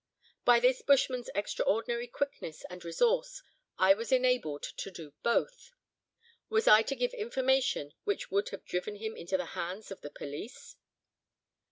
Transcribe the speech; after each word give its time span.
By 0.45 0.59
this 0.59 0.81
bushman's 0.81 1.29
extraordinary 1.35 2.07
quickness 2.07 2.65
and 2.71 2.83
resource, 2.83 3.43
I 3.77 3.93
was 3.93 4.11
enabled 4.11 4.63
to 4.63 4.89
do 4.89 5.13
both. 5.21 5.73
Was 6.49 6.67
I 6.67 6.81
to 6.81 6.95
give 6.95 7.13
information 7.13 7.93
which 8.03 8.31
would 8.31 8.49
have 8.49 8.65
driven 8.65 8.95
him 8.95 9.15
into 9.15 9.37
the 9.37 9.45
hands 9.53 9.91
of 9.91 10.01
the 10.01 10.09
police? 10.09 10.75